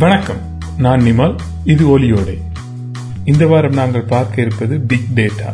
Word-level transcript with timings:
வணக்கம். 0.00 0.38
நான் 0.78 1.00
நிமல் 1.00 1.34
இது 1.64 1.98
ஒலியோடை. 1.98 2.36
இந்த 3.24 3.46
வாரம் 3.46 3.72
நாங்கள் 3.72 4.04
பார்க்க 4.04 4.40
இருப்பது 4.40 4.80
பிக் 4.80 5.10
டேட்டா 5.14 5.50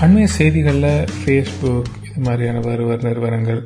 அண்மைய 0.00 0.24
செய்திகளில் 0.24 1.06
ஃபேஸ்புக் 1.18 1.88
இது 2.08 2.20
மாதிரியான 2.22 2.60
வருவர் 2.60 3.02
நிறுவனங்கள் 3.02 3.62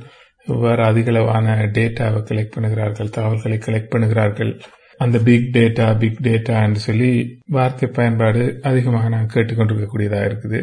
நிறுவனங்கள் 0.46 0.82
அதிக 0.82 0.84
அதிகளவான 0.90 1.56
டேட்டாவை 1.78 2.20
கலெக்ட் 2.28 2.54
பண்ணுகிறார்கள் 2.54 3.10
தகவல்களை 3.10 3.58
கலெக்ட் 3.66 3.92
பண்ணுகிறார்கள். 3.94 4.60
அந்த 4.98 5.18
பிக் 5.18 5.50
டேட்டா 5.56 5.98
பிக் 5.98 6.22
டேட்டா 6.22 6.62
என்று 6.62 6.80
சொல்லி 6.80 7.40
வார்த்தை 7.44 7.88
பயன்பாடு 7.88 8.58
அதிகமாக 8.62 9.08
நாங்கள் 9.08 9.34
கேட்டுக்கொண்டிருக்கக்கூடியதாக 9.36 10.28
இருக்குது. 10.30 10.62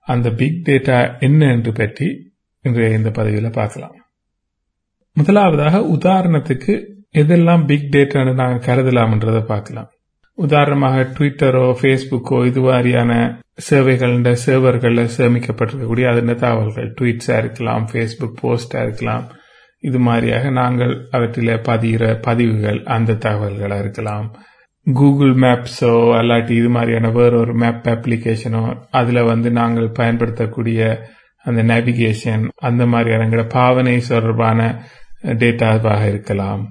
அந்த 0.00 0.30
பிக் 0.30 0.64
டேட்டா 0.66 1.20
என்ன 1.20 1.46
என்று 1.46 1.72
பற்றி 1.72 2.32
இன்றைய 2.60 2.96
இந்த 2.96 3.10
பதவியில் 3.10 3.50
பார்க்கலாம். 3.50 3.96
முதலாவதாக 5.12 5.80
உதாரணத்துக்கு 5.80 6.92
எதெல்லாம் 7.14 7.66
பிக் 7.66 7.90
டேட்டான்னு 7.92 8.34
நாங்கள் 8.34 8.64
கருதலாம்ன்றதை 8.68 9.40
பார்க்கலாம். 9.40 9.88
உதாரணமாக 10.34 11.02
ட்விட்டரோ 11.02 11.66
ஃபேஸ்புக்கோ 11.80 12.46
இது 12.46 12.60
மாதிரியான 12.60 13.40
சேவைகள் 13.56 14.14
சேவர்களில் 14.46 15.12
சேமிக்கப்பட்டிருக்கக்கூடிய 15.16 16.06
அதன 16.12 16.34
தகவல்கள்? 16.34 16.94
ட்வீட்ஸாக 17.00 17.38
இருக்கலாம் 17.38 17.88
ஃபேஸ்புக் 17.92 18.40
போஸ்டாக 18.42 18.82
இருக்கலாம். 18.82 19.24
இது 19.80 19.98
மாதிரியாக 19.98 20.50
நாங்கள் 20.50 21.08
அவற்றில் 21.10 21.60
பதிகிற 21.60 22.16
பதிவுகள் 22.16 22.82
அந்த 22.82 23.12
தகவல்களாக 23.12 23.78
இருக்கலாம். 23.78 24.36
கூகுள் 24.86 25.34
மேப்ஸோ 25.34 25.92
அல்லாட்டி 26.20 26.50
இது 26.50 26.68
மாதிரியான 26.68 27.10
வேற 27.10 27.36
ஒரு 27.38 27.54
மேப் 27.54 27.86
அப்ளிகேஷனோ 27.88 28.80
அதில் 28.90 29.22
வந்து 29.22 29.50
நாங்கள் 29.50 29.90
பயன்படுத்தக்கூடிய 29.90 31.10
அந்த 31.44 31.62
நேவிகேஷன் 31.62 32.48
அந்த 32.56 32.86
மாதிரியான 32.86 33.26
எங்களோட 33.26 33.48
பாவனை 33.48 34.02
தொடர்பான 34.08 34.82
டேட்டாவாக 35.22 36.08
இருக்கலாம். 36.08 36.64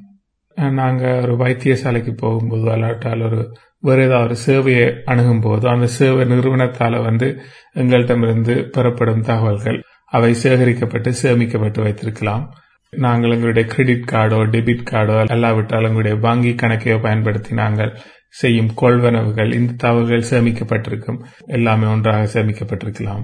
நாங்கள் 0.58 1.22
ஒரு 1.22 1.34
வைத்தியசாலைக்கு 1.34 2.12
போகும்போது 2.12 2.66
அல்லாட்டால் 2.72 3.23
ஒரு 3.26 3.58
வேறு 3.80 4.04
ஏதாவது 4.04 4.26
ஒரு 4.28 4.36
சேவையை 4.46 5.02
அணுகும் 5.06 5.40
போது 5.40 5.70
அந்த 5.70 5.88
சேவை 5.88 6.26
நிறுவனத்தால் 6.26 7.02
வந்து 7.02 7.42
எங்கள்கிட்டமிருந்து 7.73 8.70
பெறப்படும் 8.70 9.22
தகவல்கள் 9.22 9.81
அவை 10.06 10.36
சேகரிக்கப்பட்டு 10.44 11.14
சேமிக்கப்பட்டு 11.22 11.81
வைத்திருக்கலாம். 11.81 12.54
நாங்கள் 12.90 13.31
எங்களுடைய 13.31 13.70
கிரெடிட் 13.70 14.09
கார்டோ 14.12 14.40
டெபிட் 14.56 14.90
கார்டோ 14.92 15.16
அல்லாவிட்டால் 15.36 15.84
எங்களுடைய 15.84 16.18
வங்கி 16.18 16.52
கணக்கையோ 16.52 17.02
பயன்படுத்தி 17.02 17.56
நாங்கள் 17.56 17.98
செய்யும் 18.30 18.74
கொள்வனவுகள் 18.76 19.54
இந்த 19.54 19.74
தகவல்கள் 19.74 20.30
சேமிக்கப்பட்டிருக்கும். 20.30 21.20
எல்லாமே 21.46 21.88
ஒன்றாக 21.88 22.42
சேமிக்கப்பட்டிருக்கலாம். 22.42 23.24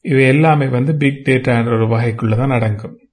இவை 0.00 0.24
எல்லாமே 0.24 0.66
வந்து 0.66 0.96
பிக் 0.96 1.22
டேட்டா 1.24 1.58
என்ற 1.58 1.76
ஒரு 1.76 1.86
வகைக்குள்ளதான் 1.86 2.54
அடங்கும். 2.54 3.03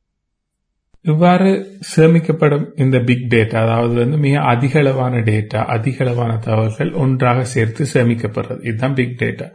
இவ்வாறு 1.06 1.52
சேமிக்கப்படும் 1.92 2.66
இந்த 2.76 2.98
பிக் 3.00 3.28
டேட்டா 3.34 3.60
அதாவது 3.66 3.94
வந்து 3.94 4.18
மிக 4.18 4.36
அதிகளவான 4.52 5.22
டேட்டா 5.30 5.60
அதிகளவான 5.76 6.32
தகவல்கள் 6.40 6.92
ஒன்றாக 7.04 7.46
சேர்த்து 7.54 7.86
சேமிக்கப்படுறது. 7.94 8.62
இதுதான் 8.62 8.98
பிக் 9.00 9.16
டேட்டா 9.22 9.48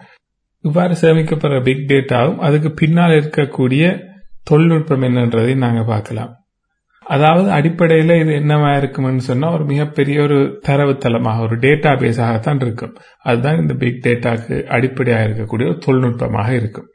இவ்வாறு 0.64 0.94
சேமிக்கப்படுற 1.02 1.58
பிக் 1.68 1.86
டேட்டாவும் 1.90 2.40
அதுக்கு 2.46 2.70
பின்னால் 2.72 3.14
இருக்கக்கூடிய 3.18 3.84
தொழில்நுட்பம் 4.44 5.04
என்னன்றதை 5.08 5.54
நாங்க 5.56 5.82
பார்க்கலாம். 5.84 6.32
அதாவது 7.06 7.48
அடிப்படையில் 7.50 8.12
இது 8.22 8.32
என்னவா 8.40 8.70
இருக்கும்னு 8.76 9.24
சொன்னா 9.28 9.48
ஒரு 9.52 9.64
மிகப்பெரிய 9.64 10.16
ஒரு 10.22 10.38
தரவுத்தளமாக 10.68 11.44
ஒரு 11.46 11.56
டேட்டா 11.56 11.90
பேஸாகத்தான் 12.02 12.60
இருக்கும். 12.64 12.94
அதுதான் 13.22 13.60
இந்த 13.62 13.74
பிக் 13.74 14.02
டேட்டாக்கு 14.06 14.56
அடிப்படையாக 14.76 15.26
இருக்கக்கூடிய 15.28 15.66
ஒரு 15.72 15.80
தொழில்நுட்பமாக 15.86 16.50
இருக்கும். 16.60 16.88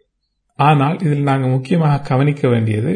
ஆனால் 0.60 0.98
இதில் 1.06 1.30
நாங்கள் 1.32 1.54
முக்கியமாக 1.56 2.04
கவனிக்க 2.12 2.48
வேண்டியது 2.48 2.94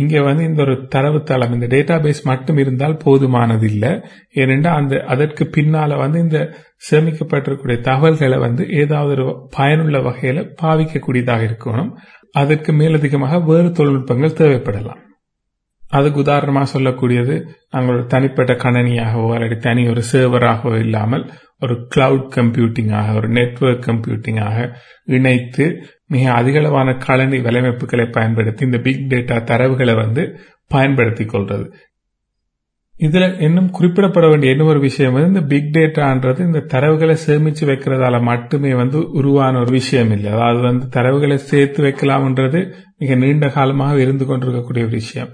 இங்க 0.00 0.22
வந்து 0.22 0.42
இந்த 0.44 0.60
ஒரு 0.62 0.74
தரவுத்தளம் 0.94 1.52
இந்த 1.56 1.66
டேட்டா 1.74 1.96
பேஸ் 2.04 2.20
மட்டும் 2.22 2.56
இருந்தால் 2.56 3.00
போதுமானது 3.04 3.66
இல்லை 3.70 3.92
ஏனென்றால் 4.32 4.78
அந்த 4.80 4.94
அதற்கு 5.06 5.44
பின்னால 5.56 5.96
வந்து 5.96 6.18
இந்த 6.18 6.40
சேமிக்கப்பட்டிருக்கக்கூடிய 6.88 7.78
தகவல்களை 7.80 8.38
வந்து 8.38 8.64
ஏதாவது 8.82 9.12
ஒரு 9.16 9.26
பயனுள்ள 9.56 9.98
வகையில 9.98 10.44
பாவிக்கக்கூடியதாக 10.62 11.46
இருக்கணும். 11.48 11.90
அதற்கு 12.32 12.72
மேலதிகமாக 12.72 13.40
வேறு 13.50 13.68
தொழில்நுட்பங்கள் 13.78 14.38
தேவைப்படலாம். 14.42 15.00
அதுக்கு 15.90 16.18
உதாரணமாக 16.20 16.66
சொல்லக்கூடியது 16.74 17.34
நாங்கள் 17.70 17.94
ஒரு 17.94 18.06
தனிப்பட்ட 18.06 18.52
கணனியாகவோ 18.64 19.28
அல்லது 19.34 19.56
தனி 19.58 19.82
ஒரு 19.88 20.02
சேவராகவோ 20.12 20.78
இல்லாமல் 20.78 21.24
ஒரு 21.60 21.88
கிளவுட் 21.94 22.28
கம்ப்யூட்டிங்காக 22.34 23.14
ஒரு 23.14 23.28
நெட்ஒர்க் 23.28 23.86
கம்ப்யூட்டிங்காக 23.88 24.74
இணைத்து 25.04 25.66
மிக 26.06 26.32
அதிகளவான 26.32 26.98
கலனி 26.98 27.38
வலையமைப்புகளை 27.38 28.12
பயன்படுத்தி 28.12 28.64
இந்த 28.64 28.78
பிக் 28.78 29.06
டேட்டா 29.08 29.36
தரவுகளை 29.50 29.94
வந்து 29.96 30.40
பயன்படுத்திக் 30.68 31.34
கொள்றது. 31.34 31.66
இதுல 33.00 33.40
இன்னும் 33.40 33.70
குறிப்பிடப்பட 33.78 34.28
வேண்டிய 34.28 34.52
இன்னும் 34.52 34.66
ஒரு 34.66 34.80
விஷயம் 34.80 35.12
வந்து 35.12 35.28
இந்த 35.28 35.40
பிக் 35.40 35.74
டேட்டான்றது 35.74 36.40
இந்த 36.40 36.58
தரவுகளை 36.58 37.16
சேமிச்சு 37.26 37.64
வைக்கிறதால 37.70 38.22
மட்டுமே 38.22 38.74
வந்து 38.74 39.10
உருவான 39.10 39.58
ஒரு 39.58 39.70
விஷயம் 39.70 40.10
இல்லை. 40.10 40.32
அதாவது 40.32 40.60
வந்து 40.60 40.86
தரவுகளை 41.00 41.34
சேர்த்து 41.34 41.84
வைக்கலாம்ன்றது 41.84 42.72
மிக 42.98 43.14
நீண்ட 43.14 43.48
காலமாக 43.48 44.00
இருந்து 44.00 44.26
கொண்டிருக்கக்கூடிய 44.26 44.86
ஒரு 44.86 44.94
விஷயம். 44.94 45.28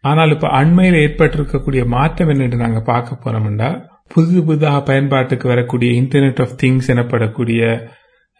ஆனால் 0.00 0.30
இப்ப 0.30 0.48
அண்மையில் 0.48 1.00
ஏற்பட்டிருக்கக்கூடிய 1.00 1.86
மாற்றம் 1.86 2.28
என்னென்று 2.28 2.56
நாங்க 2.56 2.80
பார்க்க 2.80 3.18
போறோம்னா 3.24 3.89
புது 4.12 4.44
புதிதாக 4.44 4.82
பயன்பாட்டுக்கு 4.82 5.48
வரக்கூடிய 5.48 6.02
இன்டர்நெட் 6.02 6.40
ஆஃப் 6.40 6.54
திங்ஸ் 6.62 6.88
எனப்படக்கூடிய 6.94 7.60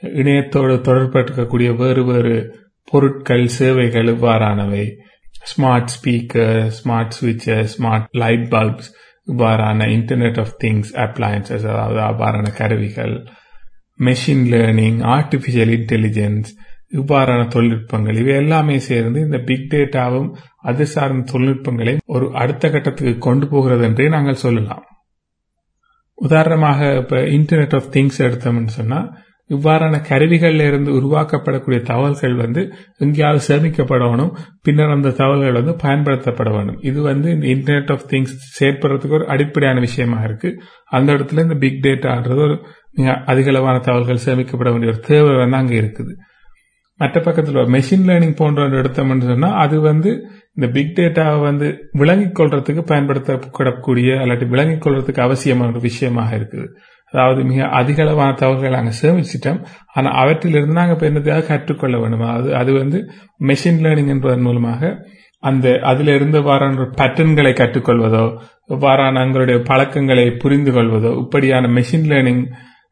இணையத்தோடு 0.02 0.74
தொடர்பட்டிருக்கக்கூடிய 0.88 1.76
வேறு 1.76 2.04
வேறு 2.04 2.36
பொருட்கள் 2.84 3.46
சேவைகள் 3.46 4.06
இவ்வாறானவை. 4.06 4.84
ஸ்மார்ட் 5.50 5.92
ஸ்பீக்கர் 5.94 6.70
ஸ்மார்ட் 6.78 7.14
ஸ்விட்சஸ் 7.18 7.70
ஸ்மார்ட் 7.76 8.08
லைட் 8.10 8.46
பல்ப்ஸ் 8.50 8.88
இவ்வாறான 9.26 9.86
இன்டர்நெட் 9.96 10.40
ஆஃப் 10.40 10.54
திங்ஸ் 10.64 10.90
அப்ளையன்சஸ் 11.04 11.66
அதாவது 11.72 12.00
அவ்வாறான 12.00 12.48
கருவிகள். 12.56 13.14
மெஷின் 13.98 14.44
லேர்னிங் 14.54 15.00
ஆர்டிபிஷியல் 15.14 15.72
இன்டெலிஜென்ஸ் 15.78 16.50
இவ்வாறான 16.92 17.42
தொழில்நுட்பங்கள் 17.54 18.18
இவை 18.18 18.34
எல்லாமே 18.34 18.78
சேர்ந்து 18.78 19.20
இந்த 19.20 19.38
பிக் 19.38 19.66
டேட்டாவும் 19.70 20.30
அது 20.62 20.86
சார்ந்த 20.86 21.32
தொழில்நுட்பங்களை 21.32 21.96
ஒரு 22.06 22.30
அடுத்த 22.34 22.70
கட்டத்துக்கு 22.70 23.18
கொண்டு 23.18 23.48
போகிறது 23.48 23.84
என்றே 23.84 24.08
நாங்கள் 24.08 24.44
சொல்லலாம். 24.46 24.84
உதாரணமாக 26.20 26.94
இப்போ 27.00 27.18
இன்டர்நெட் 27.38 27.74
ஆஃப் 27.78 27.90
திங்ஸ் 27.96 28.20
எடுத்தோம்னு 28.26 28.76
சொன்னால் 28.78 29.08
இவ்வாறான 29.50 29.96
கருவிகளில் 30.08 30.64
இருந்து 30.66 30.90
உருவாக்கப்படக்கூடிய 30.98 31.78
தகவல்கள் 31.82 32.34
வந்து 32.34 32.62
எங்கேயாவது 32.98 33.40
சேமிக்கப்படணும் 33.48 34.30
பின்னர் 34.62 34.94
அந்த 34.96 35.10
தகவல்கள் 35.10 35.58
வந்து 35.60 35.74
பயன்படுத்தப்பட 35.84 36.50
வேணும் 36.56 36.78
இது 36.80 37.00
வந்து 37.02 37.28
இந்த 37.30 37.46
இன்டர்நெட் 37.54 37.92
ஆஃப் 37.94 38.06
திங்ஸ் 38.10 38.34
செயற்படுறதுக்கு 38.58 39.16
ஒரு 39.18 39.26
அடிப்படையான 39.26 39.80
விஷயமா 39.80 40.18
இருக்கு. 40.22 40.50
அந்த 40.96 41.08
இடத்துல 41.12 41.44
இந்த 41.46 41.56
பிக் 41.64 41.82
டேட்டான்றது 41.86 42.42
ஒரு 42.48 42.56
மிக 42.98 43.16
அதிகளவான 43.32 43.76
தகவல்கள் 43.88 44.24
சேமிக்கப்பட 44.26 44.70
வேண்டிய 44.70 44.92
ஒரு 44.92 45.02
தேவை 45.10 45.32
வந்து 45.36 45.56
அங்கே 45.56 45.76
இருக்குது. 45.80 46.12
மற்ற 47.00 47.16
பக்கத்தில் 47.26 47.72
மெஷின் 47.74 48.06
லேர்னிங் 48.08 48.38
போன்ற 48.40 48.68
எடுத்தோம்னு 48.80 49.28
சொன்னால் 49.32 49.58
அது 49.64 49.76
வந்து 49.90 50.10
இந்த 50.56 50.66
பிக் 50.76 50.94
டேட்டாவை 50.98 51.38
வந்து 51.48 51.66
விளங்கிக் 52.00 52.36
கொள்றதுக்கு 52.38 52.82
பயன்படுத்தப்படக்கூடிய 52.90 54.08
அல்லாட்டி 54.22 54.46
விளங்கிக் 54.54 54.82
கொள்றதுக்கு 54.84 55.22
அவசியமான 55.26 55.70
ஒரு 55.72 55.80
விஷயமாக 55.88 56.38
இருக்குது. 56.38 56.66
அதாவது 57.12 57.40
மிக 57.50 57.68
அதிக 57.78 57.98
அளவான 58.04 58.34
தகவல்களை 58.40 58.72
நாங்கள் 58.76 58.98
சேமிச்சிட்டோம். 59.00 59.60
ஆனால் 59.96 60.16
அவற்றிலிருந்து 60.22 60.78
நாங்கள் 60.78 60.96
இப்போ 60.96 61.06
என்னத்தையாக 61.10 61.46
கற்றுக்கொள்ள 61.46 61.96
வேண்டும் 62.02 62.26
அது 62.34 62.50
அது 62.60 62.70
வந்து 62.80 62.98
மெஷின் 63.50 63.80
லேர்னிங் 63.84 64.12
என்பதன் 64.14 64.46
மூலமாக 64.48 64.92
அந்த 65.42 65.66
அதில் 65.90 66.12
இருந்து 66.16 66.38
வாரான 66.48 66.86
பேட்டர்ன்களை 66.98 67.52
கற்றுக்கொள்வதோ 67.60 68.24
வாரான 68.84 69.22
எங்களுடைய 69.26 69.58
பழக்கங்களை 69.70 70.26
புரிந்து 70.42 70.72
கொள்வதோ 70.76 71.12
இப்படியான 71.22 71.70
மெஷின் 71.78 72.06
லேர்னிங் 72.12 72.44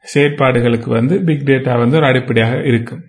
செயற்பாடுகளுக்கு 0.06 0.90
வந்து 0.98 1.14
பிக் 1.28 1.46
டேட்டா 1.50 1.72
வந்து 1.82 1.98
ஒரு 2.00 2.06
அடிப்படையாக 2.10 2.56
இருக்கும். 2.70 3.02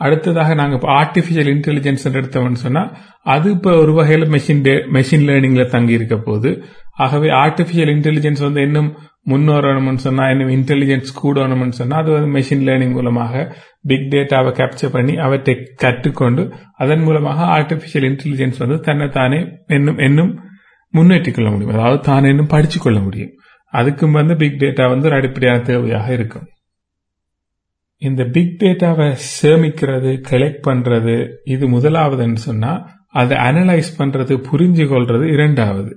அடுத்ததாக 0.00 0.54
நாங்கள் 0.54 0.78
இப்போ 0.80 0.90
ஆர்டிபிஷியல் 1.00 1.50
இன்டெலிஜென்ஸ் 1.54 2.04
எடுத்தோம்னு 2.20 2.52
சொன்னால் 2.52 2.96
அது 3.22 3.50
இப்போ 3.50 3.76
ஒரு 3.76 3.92
வகையில் 3.92 4.30
மெஷின் 4.30 4.62
மெஷின் 4.92 5.26
லேர்னிங்ல 5.28 5.66
தங்கி 5.66 5.92
இருக்க 5.92 6.16
போகுது. 6.16 6.64
ஆகவே 6.92 7.28
ஆர்டிபிஷியல் 7.28 7.92
இன்டெலிஜென்ஸ் 7.96 8.42
வந்து 8.42 8.62
இன்னும் 8.62 8.96
முன்னோரணும்னு 9.28 10.02
சொன்னால் 10.06 10.30
இன்னும் 10.30 10.50
இன்டெலிஜென்ஸ் 10.50 11.12
கூடணும்னு 11.22 11.68
சொன்னால் 11.68 12.02
அது 12.02 12.10
வந்து 12.12 12.30
மெஷின் 12.38 12.64
லேர்னிங் 12.68 12.90
மூலமாக 12.90 13.54
பிக் 13.82 14.08
டேட்டாவை 14.12 14.50
கேப்சர் 14.58 14.92
பண்ணி 14.92 15.14
அவற்றை 15.16 15.54
கற்றுக்கொண்டு 15.82 16.42
அதன் 16.76 17.02
மூலமாக 17.02 17.58
ஆர்டிபிஷியல் 17.58 18.06
இன்டெலிஜென்ஸ் 18.10 18.58
வந்து 18.58 18.80
தன்னை 18.80 19.08
தானே 19.08 19.40
இன்னும் 19.66 19.98
இன்னும் 19.98 20.32
முன்னேற்றிக் 20.94 21.34
கொள்ள 21.34 21.50
முடியும். 21.50 21.74
அதாவது 21.74 22.00
தானே 22.00 22.28
இன்னும் 22.28 22.46
படிச்சு 22.46 22.80
கொள்ள 22.80 22.98
முடியும். 23.00 23.32
அதுக்கும் 23.72 24.10
வந்து 24.10 24.36
பிக் 24.36 24.60
டேட்டா 24.60 24.88
வந்து 24.88 25.06
ஒரு 25.06 25.16
அடிப்படையான 25.16 25.62
தேவையாக 25.66 26.08
இருக்கும். 26.10 26.46
இந்த 28.02 28.24
பிக் 28.24 28.56
டேட்டாவை 28.62 29.06
சேமிக்கிறது 29.40 30.10
கலெக்ட் 30.30 30.64
பண்றது 30.68 31.14
இது 31.44 31.64
முதலாவதுன்னு 31.68 32.40
சொன்னா 32.48 32.72
அதை 33.12 33.36
அனலைஸ் 33.36 33.90
பண்றது 33.98 34.34
புரிஞ்சு 34.50 34.84
கொள்றது 34.92 35.24
இரண்டாவது. 35.32 35.92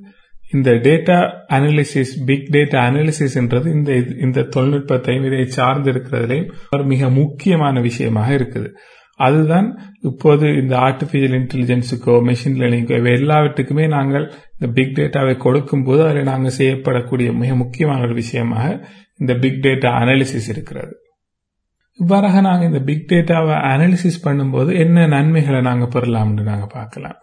இந்த 0.54 0.72
டேட்டா 0.72 1.16
அனாலிசிஸ் 1.50 2.12
பிக் 2.26 2.50
டேட்டா 2.56 2.78
அனாலிசிஸ்ன்றது 2.90 3.68
இந்த 3.78 3.92
இந்த 4.26 4.46
தொழில்நுட்பத்தையும் 4.56 5.26
இதை 5.26 5.46
சார்ந்து 5.46 5.92
இருக்கிறதுலையும் 5.92 6.52
ஒரு 6.76 6.84
மிக 6.84 7.10
முக்கியமான 7.10 7.80
விஷயமாக 7.80 8.30
இருக்குது. 8.34 8.70
அதுதான் 9.20 9.68
இப்போது 10.02 10.48
இந்த 10.62 10.74
ஆர்டிபிஷியல் 10.78 11.36
இன்டெலிஜென்ஸுக்கோ 11.40 12.16
மெஷின் 12.30 12.60
லேர்னிங்கோ 12.62 12.98
இவை 12.98 13.12
எல்லாவற்றுக்குமே 13.12 13.88
நாங்கள் 13.88 14.26
இந்த 14.54 14.68
பிக் 14.74 14.96
டேட்டாவை 15.00 15.38
கொடுக்கும் 15.38 15.84
போது 15.84 16.08
அதில் 16.08 16.32
நாங்கள் 16.32 16.58
செய்யப்படக்கூடிய 16.60 17.32
மிக 17.34 17.56
முக்கியமான 17.56 18.02
ஒரு 18.02 18.14
விஷயமாக 18.14 18.66
இந்த 19.20 19.34
பிக் 19.34 19.62
டேட்டா 19.66 19.92
அனாலிசிஸ் 20.02 20.50
இருக்கிறது. 20.54 20.96
இவ்வாறாக 22.00 22.42
நாங்கள் 22.42 22.70
இந்த 22.70 22.82
பிக் 22.88 23.08
டேட்டாவை 23.12 23.56
அனாலிசிஸ் 23.70 24.26
பண்ணும்போது 24.26 24.72
என்ன 24.84 25.06
நன்மைகளை 25.08 25.62
நாங்கள் 25.62 25.92
பெறலாம்னு 25.94 26.44
நாங்கள் 26.44 26.74
பார்க்கலாம். 26.74 27.18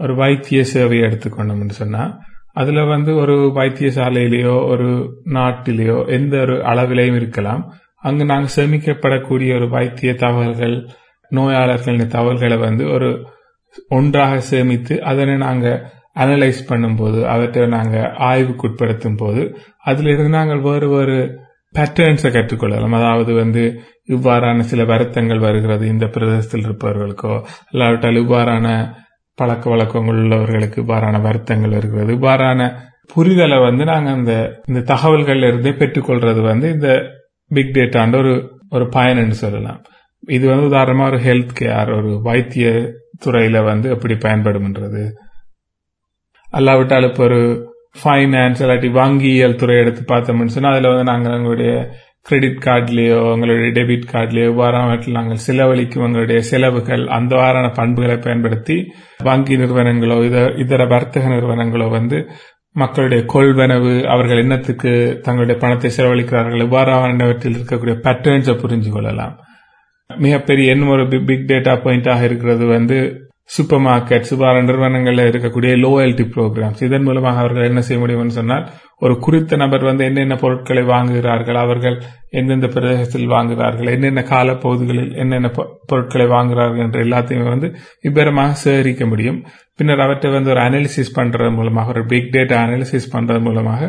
ஒரு 0.00 0.12
வைத்திய 0.14 0.60
சேவையை 0.72 1.04
எடுத்துக்கொண்டோம்னு 1.08 1.76
சொன்னால் 1.80 2.12
அதில் 2.56 2.82
வந்து 2.84 3.10
ஒரு 3.14 3.34
வைத்தியசாலையிலேயோ 3.58 4.54
ஒரு 4.72 4.88
நாட்டிலேயோ 5.36 5.98
எந்த 6.08 6.34
ஒரு 6.40 6.54
அளவிலையும் 6.70 7.18
இருக்கலாம். 7.20 7.62
அங்கு 8.02 8.24
நாங்கள் 8.24 8.54
சேமிக்கப்படக்கூடிய 8.56 9.50
ஒரு 9.56 9.66
வைத்திய 9.68 10.10
தகவல்கள் 10.14 10.76
நோயாளர்களின் 11.30 12.14
தகவல்களை 12.14 12.56
வந்து 12.58 12.84
ஒரு 12.94 13.10
ஒன்றாக 13.90 14.40
சேமித்து 14.50 14.94
அதனை 15.02 15.34
நாங்கள் 15.38 15.78
அனலைஸ் 16.16 16.62
பண்ணும்போது 16.70 17.18
அவற்றை 17.34 17.66
நாங்கள் 17.76 18.08
ஆய்வுக்குட்படுத்தும் 18.30 19.16
போது 19.16 19.42
அதிலிருந்து 19.84 20.32
நாங்கள் 20.38 20.64
வேறு 20.64 20.88
வேறு 20.88 21.18
பேட்டர்ன்ஸை 21.74 22.30
கற்றுக்கொள்ளலாம். 22.36 22.96
அதாவது 23.00 23.32
வந்து 23.32 23.62
இவ்வாறான 24.08 24.64
சில 24.70 24.84
வருத்தங்கள் 24.84 25.38
வருகிறது 25.38 25.84
இந்த 25.86 26.06
பிரதேசத்தில் 26.06 26.64
இருப்பவர்களுக்கோ 26.66 27.34
இல்லாவிட்டால் 27.70 28.20
இவ்வாறான 28.24 28.68
பழக்க 29.38 29.70
வழக்கங்கள் 29.70 30.18
உள்ளவர்களுக்கு 30.22 30.78
இவ்வாறான 30.84 31.20
வருத்தங்கள் 31.20 31.70
வருகிறது. 31.70 32.16
இவ்வாறான 32.18 32.62
புரிதலை 33.14 33.58
வந்து 33.62 33.84
நாங்கள் 33.84 34.12
அந்த 34.12 34.32
இந்த 34.66 34.80
தகவல்கள்ல 34.94 35.48
இருந்தே 35.48 35.70
பெற்றுக்கொள்றது 35.70 36.40
வந்து 36.40 36.66
இந்த 36.70 36.88
பிக் 37.50 37.74
டேட்டாண்ட 37.76 38.16
ஒரு 38.16 38.34
ஒரு 38.70 38.88
பயன் 38.88 39.40
சொல்லலாம். 39.44 39.80
இது 40.28 40.44
வந்து 40.48 40.66
உதாரணமா 40.70 41.04
ஒரு 41.06 41.18
ஹெல்த் 41.18 41.54
கேர் 41.60 41.90
ஒரு 41.96 42.10
வைத்திய 42.22 42.68
துறையில 43.24 43.58
வந்து 43.64 43.88
எப்படி 43.90 44.14
பயன்படும்ன்றது 44.14 45.02
அல்லாவிட்டால் 46.52 47.06
இப்போ 47.10 47.22
ஒரு 47.24 47.40
ஃபைனான்ஸ் 47.96 48.60
இல்லாட்டி 48.62 48.88
வங்கியியல் 48.92 49.56
துறை 49.56 49.76
எடுத்து 49.76 50.02
பார்த்தோம்னு 50.04 50.46
சொன்னால் 50.46 50.74
அதில் 50.74 50.90
வந்து 50.90 51.04
நாங்கள் 51.04 51.32
எங்களுடைய 51.32 51.72
கிரெடிட் 52.26 52.64
கார்டுலேயோ 52.64 53.18
உங்களுடைய 53.32 53.70
டெபிட் 53.72 54.10
கார்டுலேயோ 54.12 54.48
இவ்வாறானவற்றில் 54.48 55.12
நாங்கள் 55.12 55.36
செலவழிக்கும் 55.36 56.04
உங்களுடைய 56.04 56.40
செலவுகள் 56.42 57.04
அந்த 57.08 57.36
வாரான 57.36 57.68
பண்புகளை 57.72 58.16
பயன்படுத்தி 58.16 58.76
வங்கி 59.22 59.56
நிறுவனங்களோ 59.56 60.16
இதர 60.56 60.84
வர்த்தக 60.84 61.28
நிறுவனங்களோ 61.28 61.88
வந்து 61.90 62.18
மக்களுடைய 62.76 63.24
கொள்வனவு 63.26 63.92
அவர்கள் 64.06 64.38
என்னத்துக்கு 64.38 65.20
தங்களுடைய 65.22 65.58
பணத்தை 65.60 65.90
செலவழிக்கிறார்கள் 65.90 66.60
இவ்வாறானவற்றில் 66.60 67.56
இருக்கக்கூடிய 67.56 67.96
பேட்டர்ன்ஸை 68.04 68.54
புரிஞ்சு 68.54 68.90
கொள்ளலாம் 68.90 69.34
மிகப்பெரிய 70.10 70.72
என்ன 70.72 70.90
ஒரு 70.90 71.04
பிக் 71.26 71.50
டேட்டா 71.50 71.74
பாயிண்டாக 71.84 72.22
இருக்கிறது 72.22 72.66
வந்து 72.66 72.98
சூப்பர் 73.54 73.82
மார்க்கெட் 73.86 74.28
சுபார 74.30 74.62
நிறுவனங்களில் 74.62 75.28
இருக்கக்கூடிய 75.30 75.72
லோயல்டி 75.84 76.24
ப்ரோக்ராம்ஸ் 76.34 76.82
இதன் 76.84 77.02
மூலமாக 77.02 77.38
அவர்கள் 77.38 77.68
என்ன 77.68 77.80
செய்ய 77.80 77.98
முடியும்னு 78.02 78.36
சொன்னால் 78.38 78.66
ஒரு 78.98 79.14
குறித்த 79.18 79.56
நபர் 79.56 79.84
வந்து 79.84 80.04
என்னென்ன 80.04 80.34
பொருட்களை 80.36 80.82
வாங்குகிறார்கள் 80.82 81.54
அவர்கள் 81.54 81.96
எந்தெந்த 82.30 82.66
பிரதேசத்தில் 82.66 83.30
வாங்குகிறார்கள் 83.30 83.90
என்னென்ன 83.90 84.22
காலப்பகுதிகளில் 84.22 85.14
என்னென்ன 85.16 85.50
பொருட்களை 85.86 86.26
வாங்குகிறார்கள் 86.26 86.84
என்ற 86.86 87.00
எல்லாத்தையும் 87.04 87.52
வந்து 87.54 87.70
விபரமாக 88.02 88.52
சேகரிக்க 88.64 89.06
முடியும். 89.06 89.40
பின்னர் 89.76 90.00
அவற்றை 90.00 90.32
வந்து 90.32 90.50
ஒரு 90.50 90.60
அனாலிசிஸ் 90.60 91.16
பண்றது 91.16 91.50
மூலமாக 91.54 91.90
ஒரு 91.90 92.06
பிக் 92.06 92.32
டேட்டா 92.32 92.56
அனாலிசிஸ் 92.66 93.12
பண்றது 93.12 93.40
மூலமாக 93.40 93.82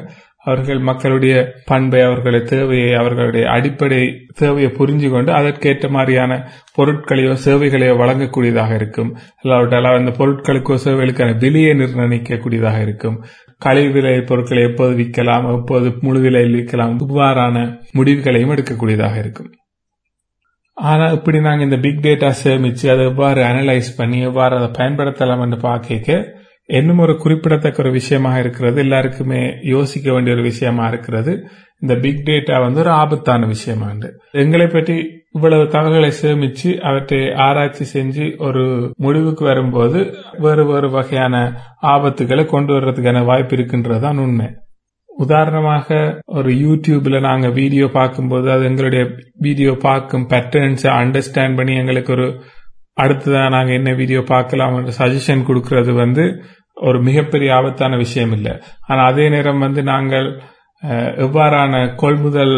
அவர்கள் 0.46 0.80
மக்களுடைய 0.80 1.54
பண்பை 1.66 2.02
அவர்களுடைய 2.02 2.46
தேவையை 2.46 2.94
அவர்களுடைய 2.94 3.50
அடிப்படை 3.50 4.28
தேவையை 4.36 4.72
புரிஞ்சு 4.72 5.10
கொண்டு 5.10 5.32
அதற்கேற்ற 5.32 5.90
மாதிரியான 5.90 6.50
பொருட்களையோ 6.76 7.34
சேவைகளையோ 7.46 7.96
வழங்கக்கூடியதாக 7.98 8.74
இருக்கும். 8.76 9.18
இல்லாவிட்டால் 9.42 9.98
அந்த 9.98 10.14
பொருட்களுக்கோ 10.18 10.78
சேவைகளுக்கான 10.86 11.38
விலையை 11.38 11.74
நிர்ணயிக்கக்கூடியதாக 11.74 12.82
இருக்கும். 12.82 13.24
கழிவு 13.58 13.92
விலை 13.92 14.22
பொருட்களை 14.22 14.64
எப்போது 14.64 14.94
விற்கலாம் 14.96 15.48
எப்போது 15.58 15.98
முழு 16.02 16.20
விலையில் 16.20 16.58
விற்கலாம் 16.60 16.96
இவ்வாறான 17.08 17.80
முடிவுகளையும் 17.92 18.50
எடுக்கக்கூடியதாக 18.50 19.18
இருக்கும். 19.18 19.52
ஆனால் 20.78 21.14
இப்படி 21.14 21.40
நாங்கள் 21.40 21.66
இந்த 21.66 21.78
பிக் 21.78 22.04
டேட்டா 22.04 22.34
சேமிச்சு 22.44 22.86
அதை 22.90 23.06
எவ்வாறு 23.06 23.42
அனலைஸ் 23.44 23.90
பண்ணி 23.98 24.20
எவ்வாறு 24.22 24.56
அதை 24.56 24.70
பயன்படுத்தலாம் 24.80 25.42
என்று 25.42 25.58
பார்க்க 25.58 26.41
இன்னும் 26.80 27.02
ஒரு 27.06 27.14
குறிப்பிடத்தக்க 27.18 27.84
ஒரு 27.84 27.92
விஷயமாக 27.92 28.40
இருக்கிறது. 28.40 28.78
எல்லாருக்குமே 28.82 29.42
யோசிக்க 29.74 30.08
வேண்டிய 30.14 30.36
ஒரு 30.36 30.44
விஷயமா 30.44 30.86
இருக்கிறது. 30.88 31.34
இந்த 31.80 31.94
பிக் 31.96 32.24
டேட்டா 32.26 32.56
வந்து 32.62 32.80
ஒரு 32.80 32.92
ஆபத்தான 33.02 33.48
விஷயமாண்டு 33.48 34.08
எங்களை 34.44 34.68
பற்றி 34.68 34.96
இவ்வளவு 35.32 35.64
தகவல்களை 35.68 36.12
சேமிச்சு 36.22 36.70
அவற்றை 36.90 37.20
ஆராய்ச்சி 37.46 37.86
செஞ்சு 37.94 38.26
ஒரு 38.38 38.64
முடிவுக்கு 38.98 39.44
வரும்போது 39.46 40.00
வேறு 40.40 40.64
வேறு 40.66 40.90
வகையான 40.90 41.36
ஆபத்துகளை 41.88 42.46
கொண்டு 42.46 42.74
வர்றதுக்கான 42.74 43.24
வாய்ப்பு 43.26 43.56
இருக்கின்றதுதான் 43.58 44.22
உண்மை. 44.26 44.48
உதாரணமாக 45.10 45.88
ஒரு 46.38 46.52
யூடியூப்ல 46.64 47.18
நாங்க 47.20 47.48
வீடியோ 47.60 47.88
பார்க்கும்போது 47.94 48.48
அது 48.52 48.64
எங்களுடைய 48.64 49.04
வீடியோ 49.40 49.72
பார்க்கும் 49.82 50.28
பேட்டர்ன்ஸை 50.30 50.92
அண்டர்ஸ்டாண்ட் 51.02 51.56
பண்ணி 51.56 51.74
எங்களுக்கு 51.76 52.14
ஒரு 52.14 52.28
அடுத்ததான் 53.02 53.54
நாங்க 53.56 53.72
என்ன 53.74 53.92
வீடியோ 53.94 54.22
பார்க்கலாம் 54.28 54.76
சஜஷன் 55.00 55.46
கொடுக்கறது 55.48 55.92
வந்து 55.94 56.24
ஒரு 56.78 57.02
மிகப்பெரிய 57.02 57.56
ஆபத்தான 57.56 57.98
விஷயம் 57.98 58.32
இல்லை. 58.32 58.54
ஆனா 58.88 59.02
அதே 59.04 59.30
நேரம் 59.30 59.60
வந்து 59.60 59.84
நாங்கள் 59.84 60.28
எவ்வாறான 61.24 61.96
கொள்முதல் 61.96 62.54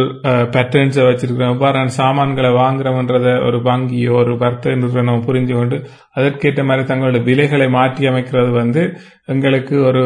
பேட்டர்ன்ஸை 0.54 1.04
வச்சிருக்கிறோம் 1.08 1.54
எவ்வாறான 1.54 1.86
சாமான்களை 1.86 2.50
வாங்குறோம்ன்றத 2.50 3.46
ஒரு 3.46 3.58
வங்கியோ 3.58 4.14
ஒரு 4.14 4.38
வர்த்தக 4.38 4.76
நிறுவனம் 4.76 5.26
புரிஞ்சு 5.26 5.54
கொண்டு 5.54 5.78
அதற்கேற்ற 6.14 6.64
மாதிரி 6.64 6.88
தங்களுடைய 6.88 7.24
விலைகளை 7.26 7.68
மாற்றி 7.70 8.08
அமைக்கிறது 8.08 8.52
வந்து 8.52 8.84
எங்களுக்கு 9.26 9.76
ஒரு 9.84 10.04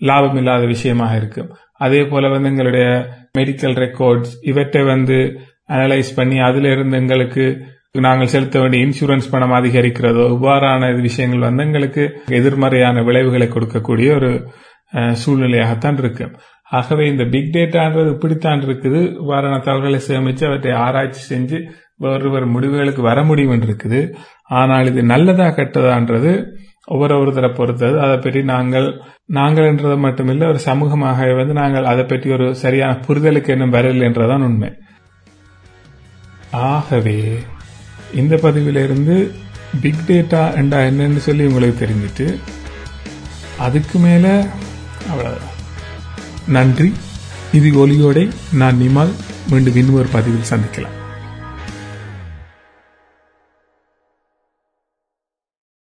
லாபம் 0.00 0.36
இல்லாத 0.36 0.66
விஷயமாக 0.66 1.16
இருக்கும் 1.16 1.50
அதே 1.76 2.04
போல 2.04 2.28
வந்து 2.28 2.48
எங்களுடைய 2.48 2.86
மெடிக்கல் 3.38 3.76
ரெக்கார்ட்ஸ் 3.84 4.32
இவற்றை 4.42 4.84
வந்து 4.84 5.18
அனலைஸ் 5.68 6.16
பண்ணி 6.16 6.38
அதுல 6.38 6.70
இருந்து 6.70 6.96
எங்களுக்கு 6.96 7.46
நாங்கள் 7.94 8.30
செலுத்த 8.32 8.56
வேண்டிய 8.60 8.86
இன்சூரன்ஸ் 8.86 9.30
பணம் 9.32 9.54
அதிகரிக்கிறதோ 9.58 10.24
இவ்வாறான 10.34 10.88
விஷயங்கள் 11.06 11.46
வந்து 11.46 11.64
எங்களுக்கு 11.66 12.02
எதிர்மறையான 12.38 13.02
விளைவுகளை 13.06 13.46
கொடுக்கக்கூடிய 13.54 14.08
ஒரு 14.18 14.30
சூழ்நிலையாகத்தான் 15.22 15.98
இருக்கு. 16.02 16.26
ஆகவே 16.78 17.04
இந்த 17.12 17.24
பிக் 17.32 17.52
டேட்டான்றது 17.54 18.10
இப்படித்தான் 18.14 18.62
இருக்குது. 18.66 19.00
இவ்வாறான 19.22 19.60
தகவல்களை 19.66 20.00
சேமித்து 20.08 20.44
அவற்றை 20.48 20.72
ஆராய்ச்சி 20.86 21.22
செஞ்சு 21.32 21.58
வேறு 22.04 22.28
வேறு 22.34 22.46
முடிவுகளுக்கு 22.54 23.02
வர 23.10 23.18
முடியும் 23.30 23.64
இருக்குது. 23.66 24.00
ஆனால் 24.60 24.88
இது 24.92 25.02
நல்லதா 25.14 25.48
கெட்டதான்றது 25.58 26.32
ஒவ்வொரு 26.94 27.14
ஒருத்தரை 27.22 27.50
பொறுத்தது. 27.58 27.96
அதை 28.04 28.16
பற்றி 28.24 28.40
நாங்கள் 28.54 28.88
நாங்கள் 29.38 29.68
என்றது 29.70 29.96
மட்டுமில்லை 30.06 30.46
ஒரு 30.52 30.60
சமூகமாக 30.68 31.34
வந்து 31.40 31.54
நாங்கள் 31.62 31.90
அதை 31.92 32.04
பற்றி 32.12 32.28
ஒரு 32.36 32.46
சரியான 32.64 33.00
புரிதலுக்கு 33.06 33.54
இன்னும் 33.56 33.76
வரவில்லை 33.76 34.06
என்றதான் 34.10 34.46
உண்மை. 34.48 34.70
ஆகவே 36.70 37.20
இந்த 38.14 38.36
பதிவிலிருந்து 38.36 39.30
பிக் 39.80 40.04
டேட்டா 40.06 40.54
என்றா 40.54 40.78
என்னன்னு 40.78 41.16
சொல்லி 41.16 41.44
உங்களுக்கு 41.44 41.86
தெரிஞ்சிட்டு 41.86 42.38
அதுக்கு 43.58 43.98
மேல 43.98 44.46
அவ்வளவுதான். 45.10 45.56
நன்றி. 46.48 46.92
இது 47.52 47.88
ஒலியோடை 47.88 48.30
நான் 48.52 48.80
நிமால். 48.80 49.10
மீண்டும் 49.50 49.76
இன்னொரு 49.76 50.08
பதிவில் 50.12 50.48
சந்திக்கலாம். 50.50 50.97